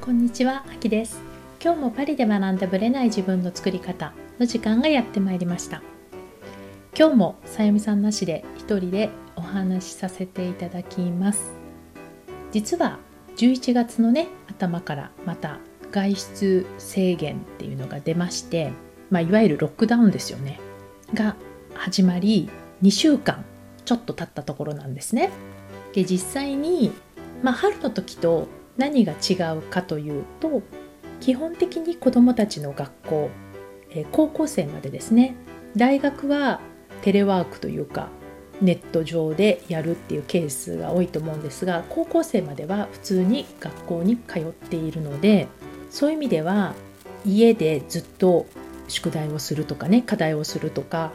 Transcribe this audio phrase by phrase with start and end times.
[0.00, 1.20] こんにちは、あきです。
[1.62, 5.82] 今日もパリで学んだブレない自分の作り方の時間がやってまいりました。
[6.98, 11.52] 今日もさゆみさんなしで一人でお話しさせていただきます。
[12.50, 12.98] 実は
[13.36, 15.58] 11月のね頭からまた
[15.90, 18.72] 外出制限っていうのが出まして、
[19.10, 20.58] まあ、いわゆるロックダウンですよね
[21.12, 21.36] が
[21.74, 22.48] 始まり
[22.82, 23.44] 2週間
[23.84, 25.30] ちょっと経ったところなんですね。
[25.92, 26.90] で実際に、
[27.42, 28.48] まあ、春の時と
[28.80, 30.62] 何が違うかというと
[31.20, 33.30] 基本的に子どもたちの学校、
[33.90, 35.34] え高校生までですね
[35.76, 36.60] 大学は
[37.02, 38.08] テレワークというか
[38.62, 45.46] ネット上でやるっていうケースが多いと思うんですが高校生までは普通に学校に通っているので
[45.90, 46.74] そういう意味では
[47.26, 48.46] 家でずっと
[48.88, 51.12] 宿題をするとかね課題をするとか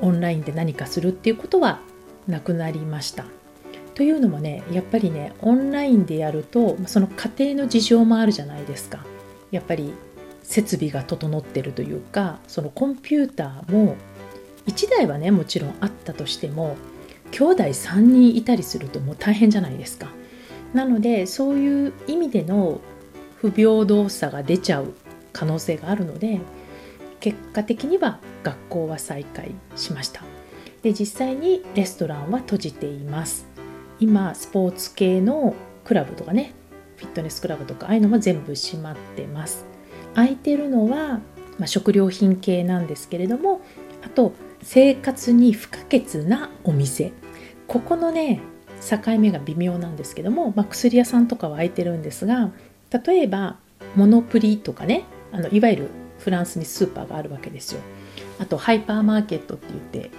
[0.00, 1.80] オンラインで何かするっていうことは
[2.26, 3.24] なくなりました。
[3.94, 9.04] というのもねやっぱりねオンラインでやるとその家庭の事情もあるじゃないですか。
[9.50, 9.94] やっぱり
[10.42, 13.96] 設備が整ってるというかそのコンピューターも
[14.66, 16.76] 1台はねもちろんあったとしても
[17.30, 20.10] 兄弟3人いたりするともう大変じゃないですか。
[20.72, 22.80] なのでそういう意味での
[23.36, 24.92] 不平等さが出ちゃう
[25.32, 26.40] 可能性があるので
[27.20, 30.22] 結果的には学校は再開しました。
[30.82, 33.53] で実際にレストランは閉じています。
[34.00, 36.52] 今スポーツ系のクラブとかね
[36.96, 39.66] フィットネスクラブとかああいうのも全部閉まってます。
[40.14, 41.20] 空いてるのは、
[41.58, 43.60] まあ、食料品系なんですけれども
[44.04, 47.12] あと生活に不可欠なお店
[47.66, 48.40] ここのね
[48.80, 52.52] 境目が微妙なんですけども、まあ、薬屋さんとかは空いてるんですが
[53.04, 53.56] 例えば
[53.96, 57.80] モノプリとかねあのいわゆるフランスにスーパーがあるわけですよ。
[58.38, 60.10] あとハイパーマーケットって言って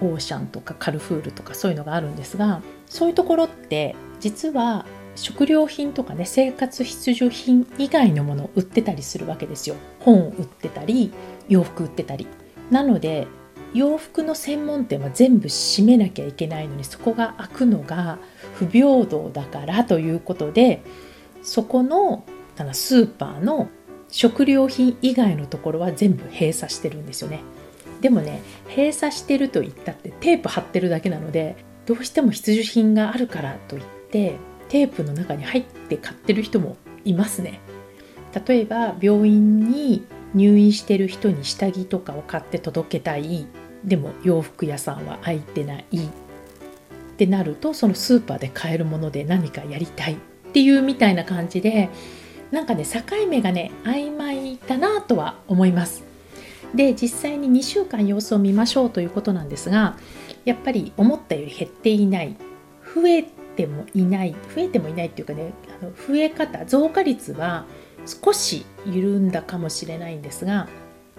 [0.00, 9.76] オーシャンとかカルフールとかそういうのがあるんですがそういうところって実は食料品とかね生活必需品以外のものを売ってたりするわけですよ。
[10.00, 11.12] 本を売ってたり
[11.48, 12.26] 洋服売ってたり。
[12.70, 13.26] なので
[13.74, 18.18] 洋服の専門店は全部閉めなきゃいけないのにそこが開くのが
[18.54, 20.82] 不平等だからということで
[21.42, 22.24] そこの
[22.56, 23.68] あのスーパーの
[24.08, 27.40] 食料品以外のところは全部閉鎖してるんですよね。
[28.00, 31.56] でもね閉鎖してると言ったってテープ貼ってるだけなので
[31.86, 34.36] どうしても必需品があるからといって
[34.68, 37.60] テープの中に入って買ってる人もいますね。
[38.46, 43.46] 例えば病院に入院してる人に下着とかを買って届けたい。
[43.84, 45.84] でも洋服屋さんは開いてない。
[45.90, 50.14] ってなるとそのスーパーで買えるもので何かやりたい。
[50.14, 50.16] っ
[50.52, 51.88] ていうみたいな感じで
[52.50, 56.09] なんかね境目がね曖昧だなとは思います。
[56.74, 59.96] で実際に2週間様子を見ましょうということなんですが
[60.44, 62.36] やっぱり思ったより減っていない。
[62.94, 64.34] 増えてもいない。
[64.54, 67.66] 増えてもいないっていうかねあの増え方増加率は
[68.06, 70.68] 少し緩んだかもしれないんですが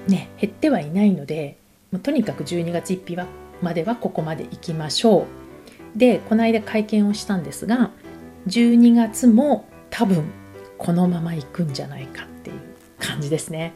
[0.07, 1.57] ね減ってはいないので
[1.91, 3.28] もうとにかく12月1日は
[3.61, 5.28] まではここまで行きましょ
[5.95, 5.97] う。
[5.97, 7.91] でこの間会見をしたんですが
[8.47, 10.23] 12月も多分
[10.78, 12.59] このまま行くんじゃないかっていう
[13.00, 13.73] 感じですね。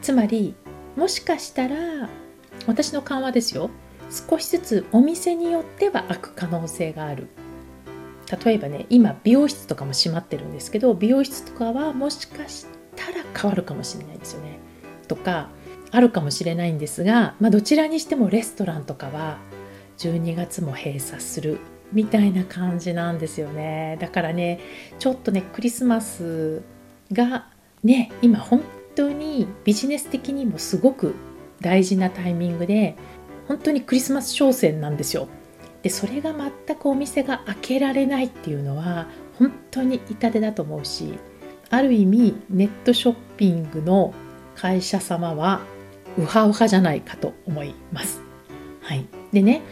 [0.00, 0.54] つまり
[0.96, 2.08] もしかしたら
[2.66, 3.70] 私の緩和ですよ
[4.10, 7.28] 少しずつお店によっては開く可能性がある。
[8.44, 14.58] 例えばね今美容室とかも閉まってるんですけど美容室とかはもしかしたら変わるかもしれないですよね。
[15.06, 15.48] とか
[15.92, 19.38] あるかもしれないんですが、まあ、どちらにしてもレストランとかは
[19.98, 21.58] 12月も閉鎖する
[21.92, 23.96] みたいな感じなんですよね。
[24.00, 24.60] だからね
[24.98, 26.62] ちょっとねクリスマス
[27.12, 27.48] が
[27.84, 28.60] ね今本
[28.96, 31.14] 当にビジネス的にもすごく
[31.60, 32.96] 大事なタイミングで
[33.46, 35.28] 本当にクリスマス商戦なんですよ
[35.82, 39.06] でそれが全くお店が開けられないっていうのは
[39.38, 41.18] 本当に痛手だと思うし
[41.70, 44.14] ある意味ネットショッピングの
[44.54, 45.60] 会社様は
[46.18, 48.22] ウハウハじゃないかと思います。
[48.80, 49.62] はい、でね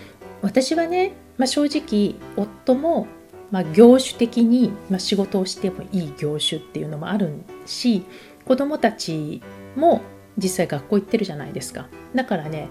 [0.43, 3.07] 私はね、まあ、正直夫も、
[3.51, 7.33] まあ、業種的に、まあ、仕事をしてもいい業種っていうのもある
[7.65, 8.05] し
[8.47, 9.43] 子供たち
[9.77, 10.03] も
[10.37, 11.89] 実際学校行ってるじゃないですか。
[12.15, 12.69] だからね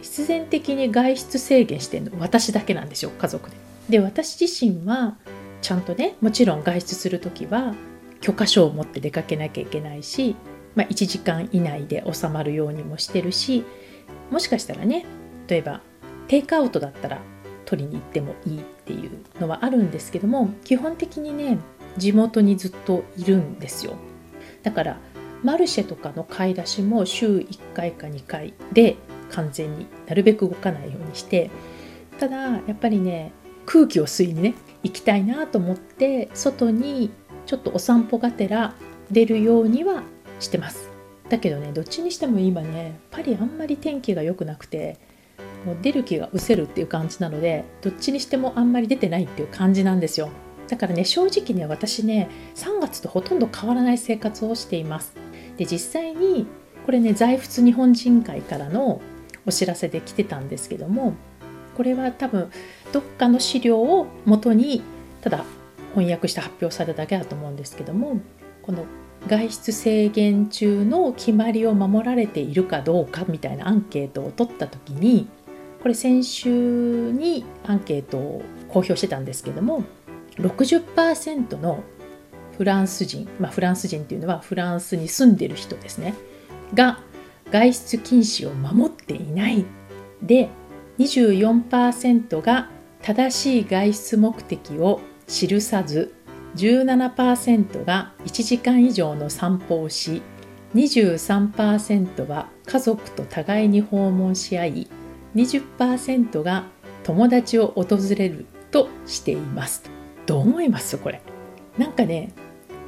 [0.00, 2.12] 必然的に外出制限してるの。
[2.18, 3.56] 私だけなんですよ家族で。
[3.88, 5.16] で私自身は
[5.62, 7.74] ちゃんとねもちろん外出する時は
[8.20, 10.36] 許可証を持って出かけなきゃいけないし、
[10.74, 13.64] まあ、1時間以内で収まるようにもしてるし
[14.30, 15.04] もしかしたらね
[15.46, 15.80] 例えば
[16.28, 17.20] テイクアウトだったら
[17.66, 19.10] 取りに行ってもいいっていう
[19.40, 21.58] のはあるんですけども基本的にね
[21.96, 23.94] 地元にずっといるんですよ。
[24.62, 24.98] だから
[25.44, 28.96] マルシェとかの買い出しも週1回か2回で
[29.30, 31.50] 完全になるべく動かないようにして
[32.18, 33.32] ただやっぱりね
[33.66, 37.10] 空気を吸いにね行きたいなと思って外に
[37.46, 38.74] ちょっとお散歩がてら
[39.10, 40.02] 出るようには
[40.40, 40.90] してます。
[41.28, 44.98] だけどねどっちにしても今ねパリあんまり天気が良くなくて
[45.64, 50.30] もう出る気が失せるっていう感じなのでどっちにしてもあんまり出てないっていう感じなんですよ。
[50.68, 55.23] だからね正直ね私ね3月とほとんど変わらない生活をしています。
[55.56, 56.46] で実際に
[56.84, 59.00] これね在仏日本人会からの
[59.46, 61.14] お知らせで来てたんですけども
[61.76, 62.50] これは多分
[62.92, 64.82] どっかの資料を元に
[65.20, 65.44] ただ
[65.94, 68.20] 翻訳して発表されただけだと思うんですけども
[68.62, 68.84] この
[69.26, 75.28] 外出制限中の決まりを守られているかどうかみたいなアンケートを取った時に
[75.82, 79.84] これ先週にアンケートを公表してたんですけども
[80.36, 81.82] 60%の
[82.56, 86.14] フランス人、まあ、フランス人っていうのはフランスに住んでる人ですね。
[86.74, 87.00] が
[87.50, 89.64] 外出禁止を守っていない
[90.22, 90.48] で
[90.98, 92.70] 24%が
[93.02, 96.14] 正しい外出目的を記さず
[96.56, 100.22] 17%が1時間以上の散歩をし
[100.74, 104.88] 23%は家族と互いに訪問し合い
[105.34, 106.64] 20%が
[107.02, 109.82] 友達を訪れるとしています。
[110.26, 110.96] どう思います？
[110.96, 111.20] これ。
[111.76, 112.32] なんかね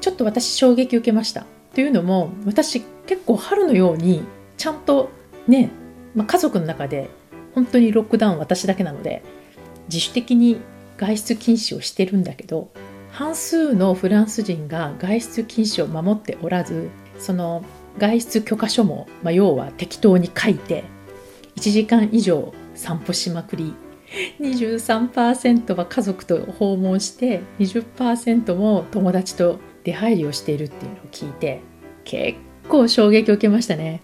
[0.06, 1.46] ちょっと私衝撃受けました。
[1.74, 4.22] というのも私結構春のように
[4.56, 5.10] ちゃんと
[5.48, 5.72] ね、
[6.14, 7.10] まあ、家族の中で
[7.56, 9.24] 本当にロックダウン私だけなので
[9.88, 10.60] 自主的に
[10.96, 12.70] 外出禁止をしてるんだけど
[13.10, 16.88] 半数のフランス人が外出禁止を守っておらず
[17.18, 17.64] その
[17.98, 20.84] 外出許可書も、まあ、要は適当に書いて
[21.56, 23.74] 1時間以上散歩しまくり
[24.38, 31.60] 23%は家族と訪問して20%も友達と出入りをしているっていうのを聞いて
[32.04, 32.38] 結
[32.68, 34.02] 構衝撃を受けましたね。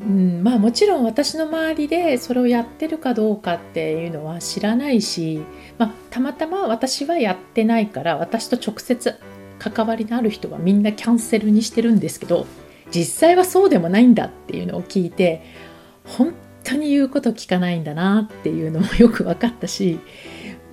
[0.00, 5.42] うん、まあもちろん私の周りでそれをやってるかどうかっていうのは知らないし、
[5.76, 9.18] まあ、たまたま私はやってないから私と直接
[9.58, 12.46] 関わりのある人はみんなキャンセルにしてるんですけど
[12.94, 15.42] 実際はそうでもないんだっていうのを聞いて
[16.04, 16.32] 本
[16.62, 19.98] 当に言うこと聞かないんだなっていうのもよく分かったし、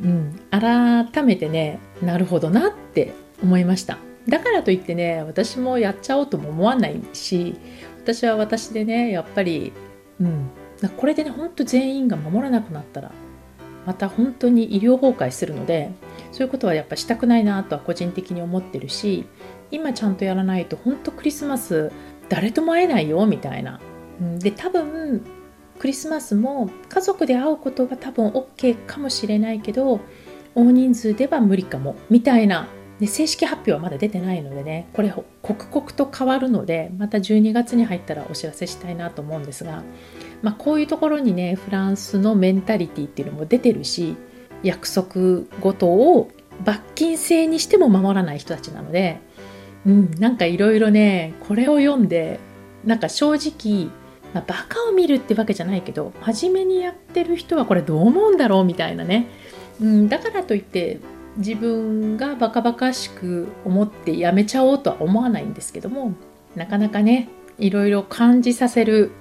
[0.04, 7.56] うん、改めてねなるほどなって思いましただからといってね私もやっちゃおうとも思わないし
[7.98, 9.74] 私は私でねやっぱり
[10.20, 10.50] うん
[10.98, 13.12] これでねほんと全員が守らなくなったら
[13.86, 15.92] また本当に医療崩壊するので
[16.32, 19.26] そういうことはやっぱしたくないなとは個人的に思ってるし
[19.72, 21.92] 今ちゃんとやらないと本当クリスマス
[22.30, 23.80] 誰とも会えないよみたいな。
[24.40, 25.24] で多分
[25.78, 30.00] クリスマスも家族で会うことが多分 OK かもしれないけど
[30.56, 32.68] 大人数では無理かもみたいな
[33.00, 39.84] で正式発表はまだ出てないのでねこれ刻々と変わるのでまた12月に入ったらお知らせしたいなと思うんですが、
[40.42, 44.16] まあ、こういうところにねフランスのメンタリティっていうのも出てるし
[44.64, 46.30] 約束事を
[46.64, 49.20] 罰金制にしても守らない人たちなので、
[49.86, 52.40] うん、なんかいろいろねこれを読んで
[52.86, 53.92] なんか正直、
[54.34, 59.28] まあ、バカを見るってわけじゃないけど真面目にやってる人はこれどう思うんだろうみたいなね、
[59.82, 61.00] うん、だからといって
[61.38, 66.14] 自分がバカバカしく思ってやめちゃおうとは思わないんですけども
[66.56, 69.12] なかなかねいろいろ感じさせる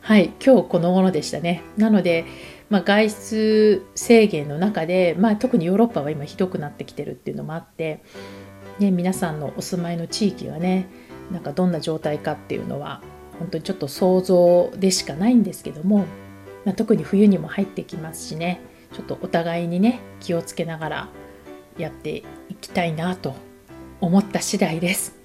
[0.00, 1.62] はい今日この頃でしたね。
[1.76, 2.24] なので、
[2.70, 8.02] まあ、外出制限の中で、まあ、特にヨーロッパは今ひどくなってきてるっていうのもあって、
[8.78, 10.88] ね、皆さんのお住まいの地域がね
[11.30, 13.02] なんかどんな状態かっていうのは
[13.38, 16.06] 本当にちょっと想像でしかないんですけども、
[16.64, 18.60] まあ、特に冬にも入ってきますしね
[18.92, 21.08] ちょっとお互いにね気をつけながら
[21.78, 23.34] やっていきたいなと
[24.00, 25.16] 思った次第です。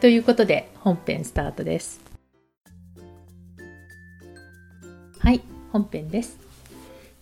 [0.00, 2.00] ということで本編スタートです。
[5.20, 6.38] はい本編です。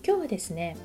[0.06, 0.76] 今日はですね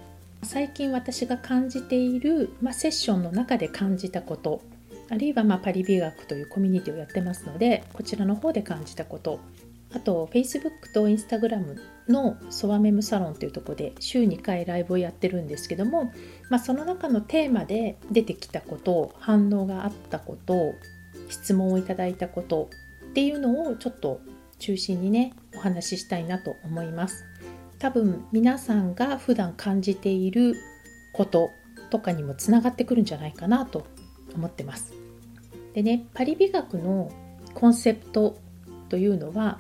[0.44, 4.62] 最近私が感じている、まあ、セッションの中で感じたこと
[5.12, 9.40] あるいはまパリ美学というコミュニティをやってますのでこちらの方で感じたこと
[9.94, 11.76] あと Facebook と Instagram
[12.12, 16.12] のソワメムサロンというとこで週2回ライブをやってるんですけども、
[16.50, 20.74] まあ、その中のテーマで出てきたこと反応があったこと
[21.30, 22.70] 質問をいただいたこと
[23.10, 24.22] っていうのをちょっと
[24.60, 27.26] 中心にねお話ししたいなと思います。
[27.80, 30.56] 多分皆さんが普段感じている
[31.14, 31.50] こと
[31.90, 33.88] とかにもつながってくるんじゃないかなと
[34.36, 34.94] 思ってます。
[35.74, 37.12] でねパリ美学の
[37.54, 38.38] コンセプト
[38.90, 39.60] というのは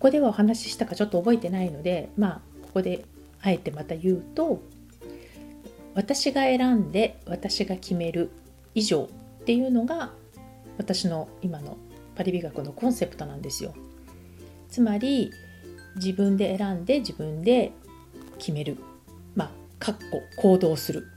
[0.00, 3.04] ここではお話ししたかちょっと覚えてないのでまあここで
[3.42, 4.62] あえてまた言うと
[5.94, 8.30] 私が選んで私が決める
[8.74, 9.10] 以上
[9.42, 10.10] っていうのが
[10.78, 11.76] 私の今の
[12.14, 13.74] パリ美学のコンセプトなんですよ。
[14.70, 15.32] つまり
[15.96, 17.72] 自分で選んで自分で
[18.38, 18.78] 決める
[19.34, 21.08] まあかっこ行動する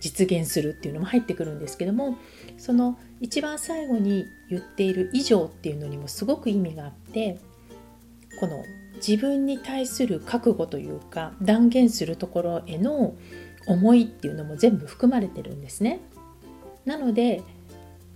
[0.00, 2.16] 実現するっていうのも入ってくるんですけども
[2.58, 7.40] その一番最後に言っている以上っていうのにもすごく意味があって
[8.40, 8.64] この
[8.96, 13.14] 自分に対する覚悟というか断言するところへの
[13.66, 16.00] 思いっていうのも全部含まれてるんですね。
[16.86, 17.42] なので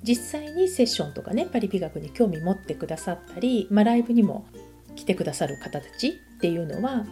[0.02, 4.47] 実際にセッションとかねパリ美学に興味持ってくださったり、まあ、ライブにも
[4.97, 7.04] 来てくださる方たちっていうのは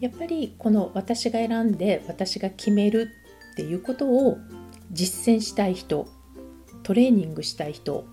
[0.00, 3.10] やっぱりこの私が選んで私が決める
[3.52, 4.38] っていうことを
[4.92, 6.08] 実践したい人
[6.82, 8.04] トレーニングしたい人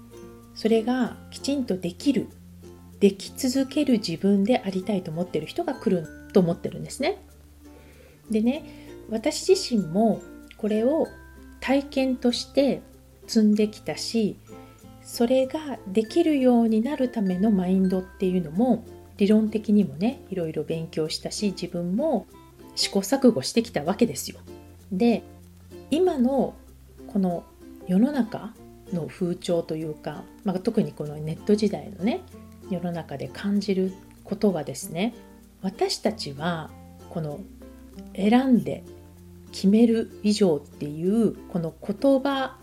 [0.54, 2.28] それがきちんとできる
[3.00, 7.22] でき続ける自分でありたいと思ってる人が来ると思ってるんですね。
[8.30, 8.64] でね
[9.10, 10.22] 私自身も
[10.58, 11.08] これを
[11.60, 12.82] 体験として
[13.28, 14.38] 積んできたし
[15.04, 18.84] それができるようになるためのマインドっていうのも
[19.18, 22.28] 理論的にもねいろいろ勉強したし自分も
[22.76, 24.40] 試行錯誤してきたわけですよ。
[24.92, 25.24] で
[25.90, 26.54] 今の
[27.08, 27.44] この
[27.88, 28.54] 世の中
[28.94, 32.22] の風潮というか、まあ、特にこのネット時代のね
[32.70, 33.94] 世の中で感じる
[34.24, 35.14] ことはですね
[35.62, 36.70] 私たちは
[37.10, 37.40] この
[38.16, 38.84] 選んで
[39.52, 42.58] 決める以上っていうこの言葉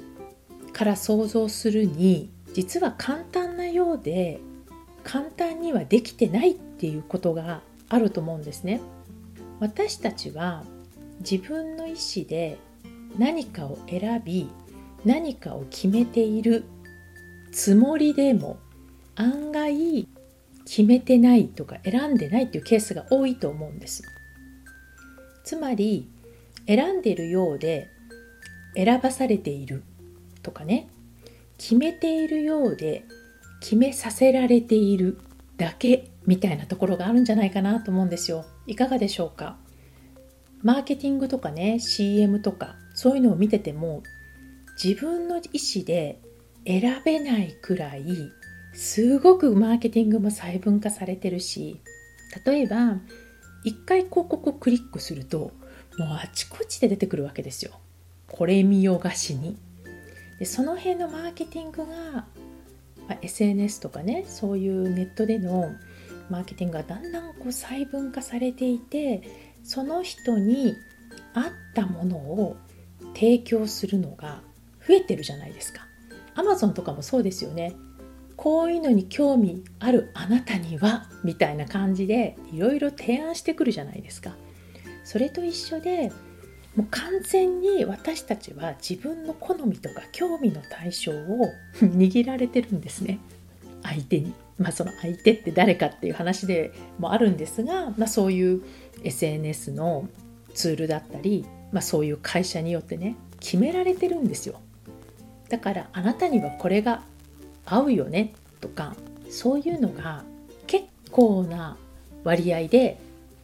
[0.73, 4.41] から想像するに実は簡単なようで
[5.03, 8.81] 簡単にはできてないっていうことがあると思うんですね。
[9.61, 10.65] 私たちは
[11.21, 12.59] 自分の意思で
[13.19, 14.49] 何かを選び
[15.05, 16.65] 何かを決めている
[17.53, 18.59] つもりでも
[19.17, 20.09] 案外
[20.65, 24.03] 決めてないとか選んでないっていうケースが多いと思うんです。
[25.45, 26.09] つまり
[26.67, 27.89] 選んでるようで
[28.75, 29.83] 選ばされている
[30.43, 30.89] とかね。
[31.59, 33.05] 決めているようで
[33.61, 35.19] 決めさせられている
[35.57, 38.45] だけみたいなところがあるんじゃないかなと思うんですよ。
[38.67, 39.57] いかがでしょうか？
[40.63, 44.03] マーケティングとかね CM とかそういうのを見てても
[44.83, 45.41] 自分の意
[45.77, 46.19] 思で
[46.67, 48.03] 選べないくらい
[48.75, 51.81] すごくマーケティングも細分化されてるし
[52.45, 52.99] 例えば
[53.65, 55.53] 一回広告をクリックすると
[55.99, 57.73] もうあちこちで出てくるわけですよ。
[58.29, 59.57] これ見よがしに。
[60.41, 62.27] でその辺のマーケティングが、ま
[63.11, 65.71] あ、SNS とかねそういうネットでの
[66.29, 69.23] マーケティングがだんだんこう細分化されていて
[69.63, 70.75] その人に
[71.33, 72.57] 合ったものを
[73.15, 74.43] 提供するのが
[74.87, 75.87] 増えてるじゃないですか。
[76.35, 77.77] Amazon とかもそうですよね。
[78.45, 84.37] こういうのに興味あるあなたにはみたいな感じでいろいろ提案してくるじゃないですか。
[85.03, 86.13] それと一緒で
[86.77, 93.19] もう完全に私たちは自分の好みとか興味の対象を 握られてるんですね
[93.83, 94.35] 相手に。
[94.59, 98.63] まあその相手って誰かっていう話でもあるんですが、まあ、そういう
[99.03, 100.07] SNS の
[100.53, 104.61] ツールだったり、まあ、そういう会社によってね決められてるんですよ。
[105.49, 107.05] だからあなたにはこれが
[107.67, 108.95] 合うよねとか
[109.31, 110.25] そういうのが
[110.67, 111.77] 結構な
[112.25, 112.99] 割合で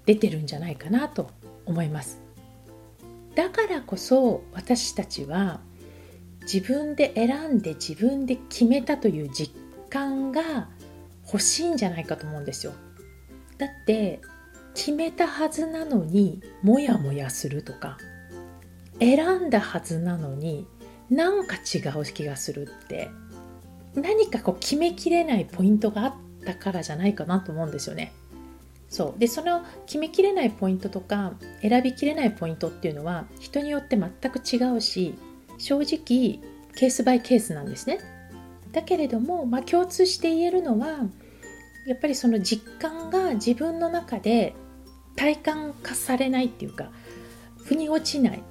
[0.06, 1.30] 出てるんじゃないかなと
[1.66, 2.20] 思います。
[3.34, 5.60] だからこそ私たちは
[6.42, 9.54] 自分で選んで自分で決めたという実
[9.88, 10.68] 感が
[11.24, 12.72] 欲しいんじゃないかと思うんですよ。
[13.58, 14.20] だって
[14.74, 17.98] 決めたはずなのにモヤモヤするとか
[18.98, 20.66] 選んだはずなのに
[21.10, 23.10] なんか違う気がするって
[23.94, 28.12] 何かこう決めきれないポイントがあったからじゃないかなと思うんですよね。
[28.88, 35.14] そうでその決めきれないポイントとか選びきれないポイントっていうのは人によって全く違うし
[35.58, 36.40] 正直
[36.74, 38.00] ケースバイケースなんですね。
[38.72, 41.08] だけれども、まあ、共通して言えるのは
[41.86, 44.54] やっぱりその実感が自分の中で
[45.16, 46.90] 体感化されないっていうか
[47.64, 48.42] 腑に落ちない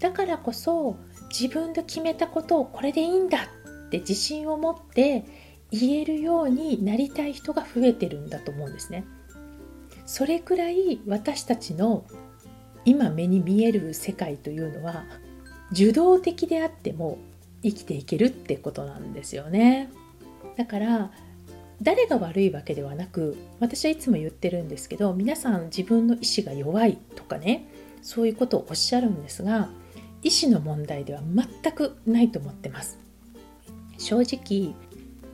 [0.00, 0.96] だからこそ
[1.30, 3.48] 自分で決めたことをこれでいいんだ
[3.88, 5.24] って自信を持って
[5.70, 9.04] 言えるようになりたい人が増えてるんだと思うんですね。
[10.06, 12.04] それくらい私たちの
[12.84, 15.04] 今目に見える世界というのは
[15.72, 17.18] 受動的であっても
[17.62, 19.90] 生きていけるってことなんですよね。
[20.56, 21.10] だから
[21.82, 27.68] 誰が悪いわけではなく私はいつも言ってるんですけど皆さん自分の意志が弱いとかね
[28.02, 29.68] そういうことをおっしゃるんですが
[30.22, 32.98] 意志の問題では全くないと思ってます。
[33.98, 34.74] 正直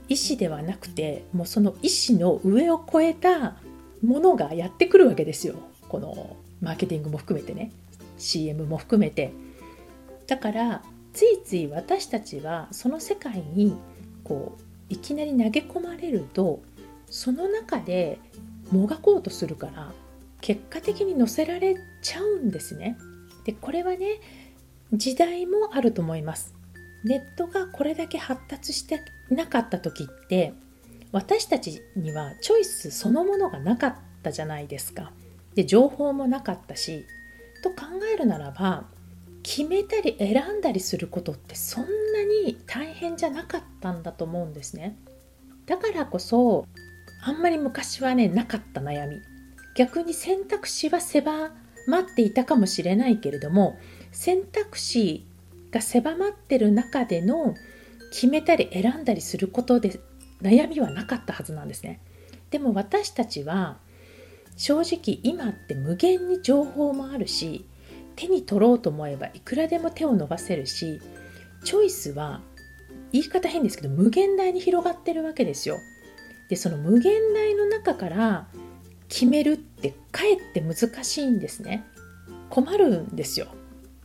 [0.09, 3.57] 意思ではなくてもうその意思の上を超えた
[4.03, 5.55] ものがやってくるわけですよ。
[5.89, 7.71] このマーケティングも含めてね。
[8.19, 9.33] CM も含めて。
[10.27, 13.77] だからついつい私たちはその世界に
[14.25, 16.61] こういきなり投げ込まれると
[17.09, 18.19] その中で
[18.71, 19.93] もがこうとするから
[20.41, 22.99] 結果的に乗せられちゃうんですね。
[23.45, 24.21] でこれはね
[24.93, 26.55] 時代もあると思います。
[27.05, 30.55] ネットがこれだけ発達してなかった時って
[31.13, 35.13] 私たちにはチョイスそのものがなかったじゃないですか。
[35.55, 37.07] で情報もなかったし
[37.63, 37.77] と考
[38.13, 38.87] えるならば
[39.45, 44.97] 決めたり選んだりすることってそんなに大変じゃなかったんだと思うんですね。
[45.67, 46.67] だからこそ
[47.23, 49.21] あんまり昔はねなかった悩み。
[49.77, 51.53] 逆に選択肢は狭
[51.87, 53.77] まっていたかもしれないけれども
[54.13, 55.27] 選択肢
[55.75, 57.55] が狭まってる中での
[58.13, 60.01] 決めたり選んだりすることで
[60.41, 62.01] 悩みはなかったはずなんですね
[62.51, 63.79] でも私たちは
[64.57, 67.67] 正直今って無限に情報もあるし
[68.15, 71.01] 手に取ろうと思えばいくらでも手を伸ばせるし
[71.65, 72.41] チョイスは
[73.11, 75.79] 言い方変ですけど無限大に広がってるわけですよ。
[76.49, 78.49] でその無限大の中から
[79.09, 81.85] 決めるってかえって難しいんですね。
[82.51, 83.49] 困るんですよ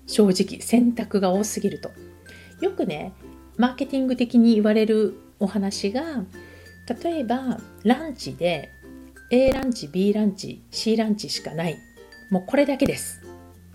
[0.09, 1.91] 正直選択が多すぎると。
[2.61, 3.13] よくね
[3.55, 6.23] マーケティング的に言われるお話が
[7.03, 8.71] 例えばランチで
[9.31, 11.77] A ランチ B ランチ C ランチしかない。
[12.31, 13.21] もうこれだけです。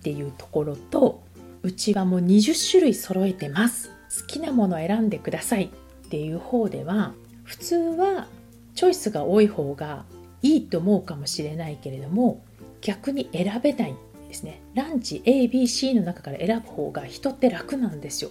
[0.00, 1.22] っていうところと
[1.62, 3.90] うちはもう20種類揃えてます。
[4.20, 5.70] 好きなものを選んでください。
[6.06, 7.14] っていう方では
[7.44, 8.26] 普通は
[8.74, 10.04] チョイスが多い方が
[10.42, 12.44] いいと思うかもしれないけれども
[12.80, 13.94] 逆に選べない。
[14.34, 14.60] ですね。
[14.74, 18.30] ランチ ABC の中から選ぶ方が人って楽なんですよ。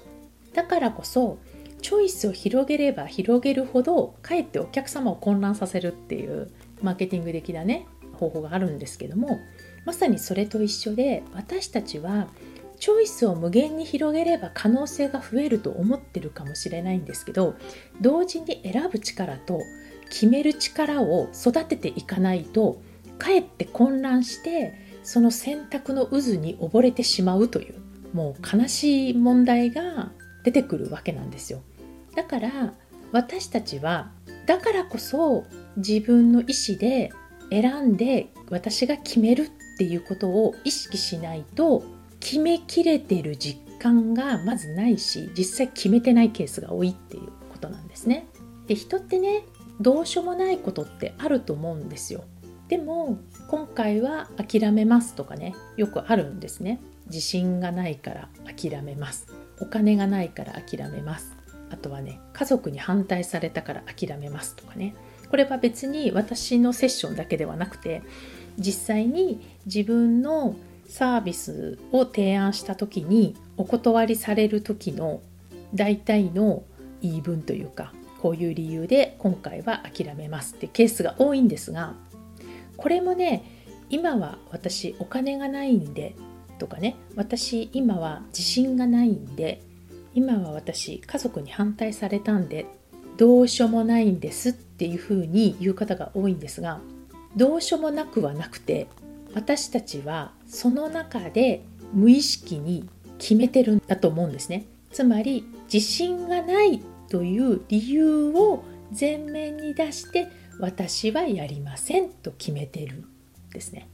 [0.54, 1.40] だからこそ
[1.82, 9.40] チョイスを広げれば広げるほどかえってお客様を混乱させるっていうマーケティング的なね方法があるんですけども
[9.86, 12.28] まさにそれと一緒で私たちは
[12.80, 17.56] チョイスを無限に広げれば可能性が増えると思ってるかもしれないんですけど
[18.00, 19.60] 同時に選ぶ力と
[20.10, 22.82] 決める力を育てていかないと
[23.18, 27.76] かえって混乱してその選択の渦に溺れてしまうという
[28.14, 30.12] もう悲しい問題が
[30.44, 31.62] 出てくるわけなんですよ
[32.16, 32.74] だから
[33.12, 34.12] 私たちは
[34.46, 35.46] だからこそ
[35.78, 37.12] 自分の意思で
[37.50, 41.84] 選んで私が決めるっていうことを意識しないと
[42.20, 48.28] 決めきれてる実感がまずないし実際決めてないケースが多いっていうことなんですね。
[48.68, 49.44] で人ってね
[49.82, 52.24] どうしようもないことってあると思うんですよ。
[52.70, 53.20] でも
[53.54, 56.82] 今回は諦めますとかねよくあるんですね。
[57.06, 59.28] 自信がないから諦めます。
[59.60, 61.38] お金がないから諦めます。
[61.70, 64.96] あとはね家族に反対されたから諦めますとかね
[65.30, 68.02] これは別に私のセッションだけではなくて
[68.58, 70.56] 実際に自分の
[70.88, 75.22] サービスを提案した時にお断りされる時の
[75.76, 76.64] 大体の
[77.04, 81.94] 言い分というかこういう理由で今回は諦めますってケースが多いんですが
[82.78, 83.44] これもね
[83.90, 86.16] 今は私お金がないんで
[86.60, 89.62] とかね私今は自信がないんで
[90.14, 92.66] 今は私家族に反対されたんで
[93.18, 96.80] どうしようもないんですっていうふうに言う方が多いんですが
[97.36, 98.88] どうしようもなくはなくて
[99.34, 104.66] 私たちはその中で無意識に決めてるんだと思うんですね。
[104.92, 108.64] つまり自信がないという理由を
[109.00, 110.28] 前面に出して
[110.60, 113.04] 私はやりませんと決めてる
[113.52, 113.88] ですね。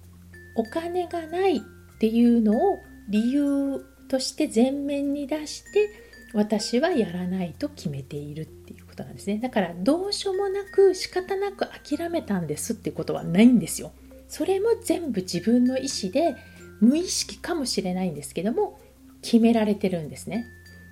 [0.56, 1.62] お金がないっ
[2.00, 5.90] ていうのを理由として前面に出して
[6.34, 9.38] 私はやらないと決めているっていうことなんですね。
[9.38, 13.92] だからどうしようもなく仕方なく諦めたんですってことはないんですよ。
[14.28, 16.36] それも全部自分の意思で
[16.82, 18.80] 無意識かもしれないんですけども
[19.22, 20.46] 決められてるんですね。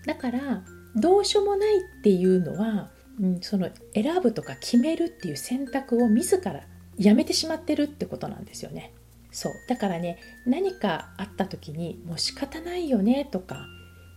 [0.05, 0.63] だから
[0.95, 6.63] どうしようもないっていうのは、うん、その選ぶとか決めるっていう選択を自ら
[6.97, 8.93] やめてしまってるってことなんですよね。
[9.31, 9.53] そう。
[9.67, 13.67] だからね何かあった時にもう仕方ないよねとか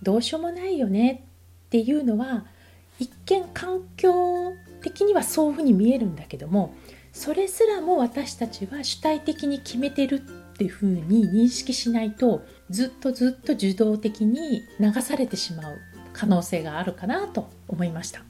[0.02, 1.26] どうしようもないよね
[1.66, 2.46] っていうのは
[2.98, 6.74] 一見環境的にはそういうふうに見えるんだけども
[7.12, 10.18] それすらも私たちは主体的に決めてるっ
[10.56, 15.78] ていうふうに認識しないとずっとずっと受動的に流されてしまう
[16.12, 18.29] 可能性があるかなと思いました。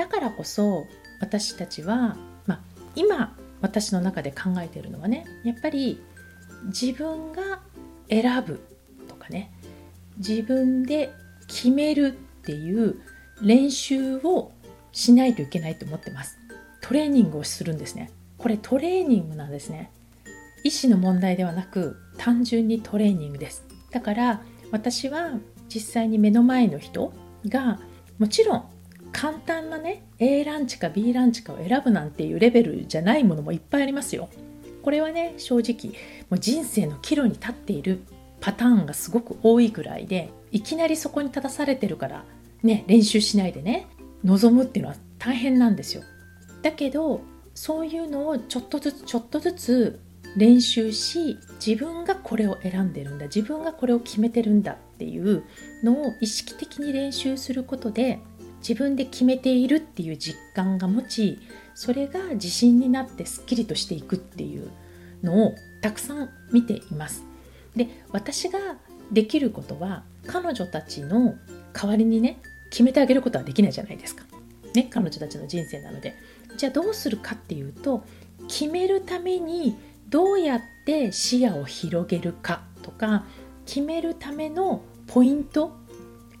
[0.00, 0.86] だからこそ
[1.20, 2.60] 私たちは、まあ、
[2.96, 6.02] 今私の中で考えているのはねやっぱり
[6.68, 7.60] 自分が
[8.08, 8.62] 選ぶ
[9.08, 9.52] とかね
[10.16, 11.12] 自分で
[11.48, 13.02] 決めるっていう
[13.42, 14.52] 練習を
[14.92, 16.38] しないといけないと思ってます。
[16.80, 18.10] トレーニングをするんですね。
[18.38, 19.90] これトレーニングなんですね。
[20.64, 23.64] 意思の問題ではなく単純にトレーニングです。
[23.90, 25.32] だから私は
[25.68, 27.12] 実際に目の前の人
[27.46, 27.78] が
[28.18, 28.79] もちろん
[29.12, 34.28] 簡単なね A ランチか B ランチかを選ぶなんていうレベルじゃないものもいっぱいありますよ。
[34.82, 35.94] これはね正直
[36.30, 38.00] もう人生の岐路に立っている
[38.40, 42.24] パターンがすごく多いぐらいでいきなりそこに立たされてるから
[42.62, 43.86] ね練習しないでね
[44.24, 46.02] 望むっていうのは大変なんですよ。
[46.62, 47.20] だけど
[47.54, 50.00] そういうのをちょっとずつちょっとずつ
[50.36, 55.42] 練習し自分がこれを選んでるんだ自分がこれを決めてるんだっていう
[55.82, 58.20] のを意識的に練習することで
[58.60, 61.38] 自分で決めているっていう実感が持ち
[61.74, 64.70] それが自信になってすっきりとしていくっていう
[65.22, 67.24] のをたくさん見ています。
[67.74, 68.58] で私が
[69.12, 71.36] できることは彼女たちの
[71.72, 74.24] 代わりにね決めてあげることはできないじゃないですか。
[74.74, 76.14] ね彼女たちの人生なので。
[76.56, 78.04] じゃあどうするかっていうと
[78.48, 79.76] 決めるために
[80.08, 83.24] どうやって視野を広げるかとか
[83.64, 85.68] 決めるためのポイント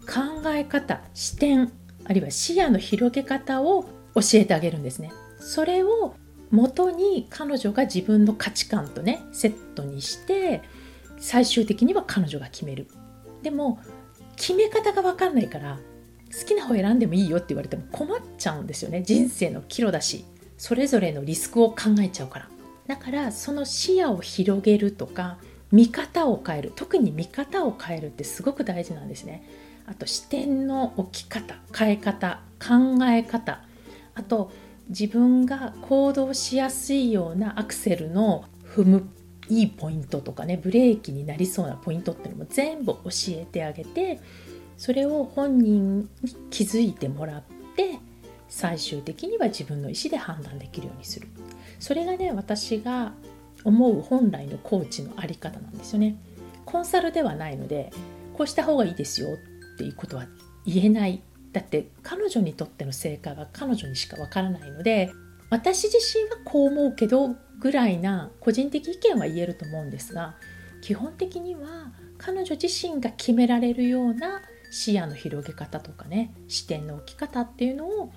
[0.06, 1.72] 考え方視点
[2.04, 3.84] あるいは視野の広げ方を
[4.14, 5.12] 教えてあげるんですね。
[5.38, 6.14] それを
[6.50, 10.62] 元に彼女が自分の価値観とねセットにして
[11.18, 12.88] 最終的には彼女が決める。
[13.42, 13.78] でも
[14.36, 15.78] 決め方が分かんないから
[16.32, 20.24] 好きな方選んでもいいよって言われても困っちゃうんですよね人生の岐路だし
[20.56, 22.48] それぞれのリスクを考えちゃうから
[22.86, 25.38] だからその視野を広げるとか
[25.72, 29.44] 見方を変える特に見方を変えるってすごく大事なんですね
[29.90, 33.60] あと視点の置き方変え方考え方
[34.14, 34.52] あと
[34.88, 39.08] 自分が行動しやすいようなアクセルの踏む
[39.48, 44.20] いいポイントとかねブレーキになりそうなポイントっていうのも全部教えてあげて
[44.76, 46.08] それを本人に
[46.50, 47.42] 気づいてもらっ
[47.76, 47.98] て
[48.48, 51.28] 最終的には自分の意思で判断できるようにする。
[51.78, 53.12] それがね私が
[53.64, 56.16] 思う本来のコーチの在り方なんですよね。
[56.64, 57.92] コンサルではないので
[58.34, 59.38] こうした方がいいですよ
[59.80, 60.26] っていうことは
[60.66, 61.22] 言えない。
[61.52, 65.10] だって彼女にとっての成果が彼女にしかわからないので
[65.48, 70.36] 私自身はこう思うけどぐらいな個人的意見は言えると思うんですが
[70.80, 78.12] 基本的には彼女自身が決められるような視野の広げ方とかね視点の置き方っていうのを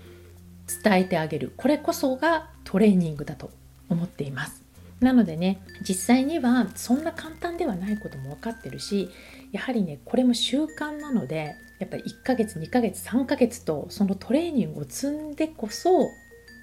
[0.84, 1.54] 伝えてあげる。
[1.58, 3.50] これこそがトレーニングだと
[3.90, 4.63] 思っています。
[5.04, 9.10] なのでね実際にはそんな簡単ではないことも分かってるし
[9.52, 16.10] やはりねこれも習慣なのでやっぱり1ヶ月2ヶ月3ヶ月とそのトレーニングを積んでこそ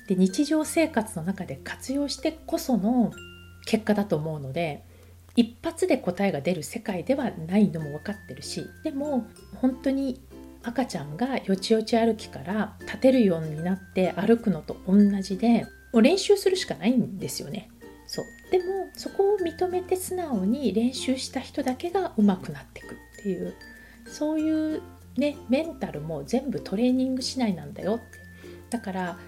[0.08, 3.12] で日常生活の中で活用してこその
[3.66, 4.82] 結果だと思うので
[5.36, 9.28] 一発で答えが出る世界ではないのも分かってるしでも
[9.60, 10.20] 本当に
[10.62, 17.70] 赤ちゃんがよちよち歩きから立てるようになって歩くのと同じでもう練習するしかないんですよね。
[18.10, 18.26] そう。
[18.50, 23.54] でもそこを認めて素直に練習した人だけが上手くなっていくっていう
[24.04, 24.82] そういう
[25.16, 28.04] ねメンタルも全部トレーニング次第なんだよって。
[28.68, 29.18] だから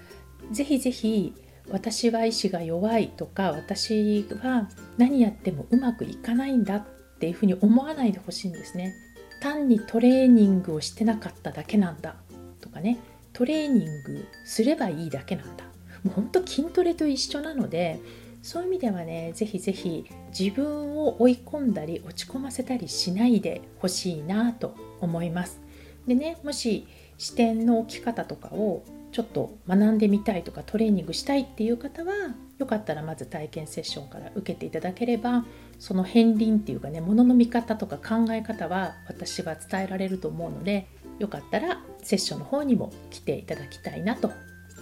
[0.51, 1.33] ぜひぜひ
[1.71, 4.69] 私は意志が弱いとか私は
[4.99, 6.87] 何やってもうまくいかないんだっ
[7.21, 8.95] ていうふうに思わないでほしいんですね。
[9.41, 12.17] 単にトレーニングをしてなかっただけなんだ
[12.61, 12.99] とかね。
[13.33, 15.65] トレーニングすればいいだけなんだ。
[16.03, 18.01] もうほんと筋トレと一緒なので
[18.43, 20.05] そういう意味ではねぜひぜひ
[20.37, 25.61] 自分を追い込んだり落ち込ませたりしないでほしいなと思います。
[26.07, 26.87] でねもし
[27.19, 32.13] 視点の置き方とかをちょっと学んでみたいとかトレーニングしたいっていう方は
[32.59, 35.45] よかったらまず体験セッションから受けていただければ
[35.79, 44.33] その片鱗っていうかねものの見方とか考え方は私は伝えられると思うのでよかったらセッションの方にも来ていただきたいなと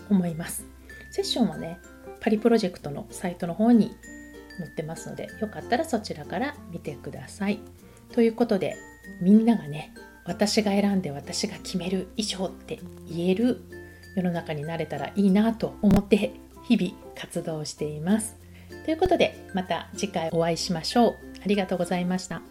[0.08, 0.64] 思います。
[1.10, 1.80] セッションはね
[2.20, 3.96] パリプロジェクトのサイトの方に
[4.58, 7.60] 載ってますのでよかったらそちらから見てください
[8.12, 8.76] ということで
[9.20, 12.78] みんながね私が選んで私が決める以上って
[13.08, 13.62] 言える
[14.16, 18.36] 世の中になれたらいいなと思って日々活動しています。
[18.84, 21.16] ということでまた次回お会いしましょう。
[21.42, 22.42] ありがとうございました。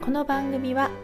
[0.00, 0.90] この番組は